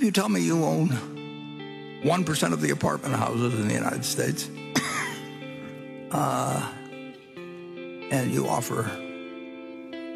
[0.00, 0.88] If you tell me you own
[2.02, 4.48] 1% of the apartment houses in the United States,
[6.10, 6.72] uh,
[8.10, 8.90] and you offer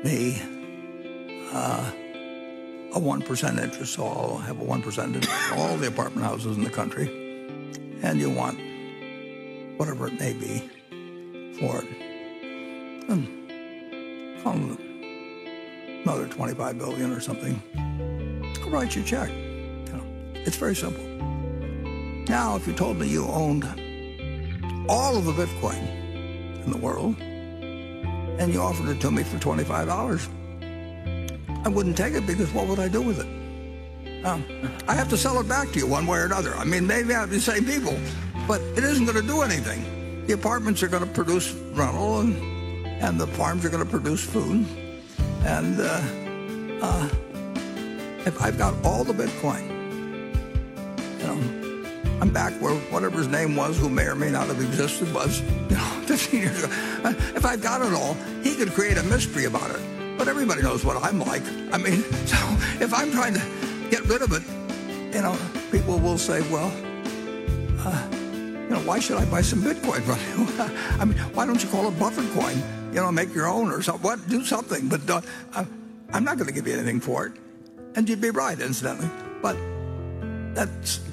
[0.02, 0.40] me
[1.52, 1.92] uh,
[2.94, 6.64] a 1% interest, so I'll have a 1% interest in all the apartment houses in
[6.64, 7.08] the country,
[8.02, 8.58] and you want
[9.76, 10.60] whatever it may be
[11.60, 11.88] for it.
[16.04, 17.62] Another 25 billion or something.
[18.62, 19.43] I'll write you a check.
[20.46, 21.04] It's very simple.
[22.28, 23.64] Now, if you told me you owned
[24.88, 27.16] all of the Bitcoin in the world,
[28.38, 30.28] and you offered it to me for $25,
[31.64, 34.26] I wouldn't take it because what would I do with it?
[34.26, 34.44] Um,
[34.88, 36.54] I have to sell it back to you one way or another.
[36.54, 37.96] I mean, maybe I have the same people,
[38.46, 40.26] but it isn't going to do anything.
[40.26, 42.34] The apartments are going to produce rental, and,
[43.02, 44.66] and the farms are going to produce food.
[45.44, 46.00] And uh,
[46.82, 47.08] uh,
[48.26, 49.73] if I've got all the Bitcoin,
[52.20, 55.40] I'm back where whatever his name was, who may or may not have existed, was,
[55.40, 56.72] you know, 15 years ago.
[57.34, 59.80] If I've got it all, he could create a mystery about it.
[60.16, 61.42] But everybody knows what I'm like.
[61.72, 62.36] I mean, so
[62.80, 63.42] if I'm trying to
[63.90, 64.42] get rid of it,
[65.14, 65.36] you know,
[65.70, 66.72] people will say, well,
[67.80, 70.64] uh, you know, why should I buy some Bitcoin from you?
[71.00, 72.56] I mean, why don't you call it Buffett coin?
[72.92, 74.02] You know, make your own or something.
[74.02, 74.26] What?
[74.28, 74.88] Do something.
[74.88, 75.20] But uh,
[76.12, 77.32] I'm not going to give you anything for it.
[77.96, 79.10] And you'd be right, incidentally.
[79.42, 79.56] But
[80.54, 80.68] that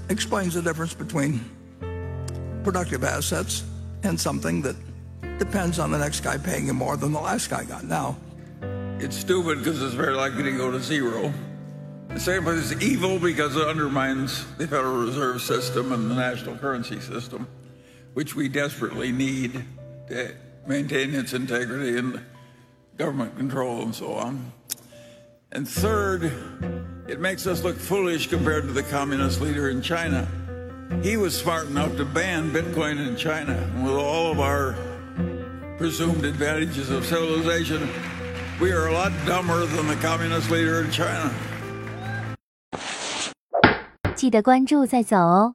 [0.09, 1.43] explains the difference between
[2.63, 3.63] productive assets
[4.03, 4.75] and something that
[5.39, 7.83] depends on the next guy paying you more than the last guy got.
[7.83, 8.15] Now,
[8.99, 11.33] it's stupid because it's very likely to go to zero.
[12.09, 16.57] The same but it's evil because it undermines the Federal Reserve System and the national
[16.57, 17.47] currency system,
[18.13, 19.63] which we desperately need
[20.09, 20.35] to
[20.67, 22.21] maintain its integrity and
[22.97, 24.51] government control and so on.
[25.51, 26.31] And third,
[27.10, 30.26] it makes us look foolish compared to the communist leader in China.
[31.02, 33.52] He was smart enough to ban Bitcoin in China.
[33.52, 34.74] And with all of our
[35.78, 37.88] presumed advantages of civilization,
[38.60, 41.32] we are a lot dumber than the communist leader in China.
[44.14, 45.54] 记得关注再走哦。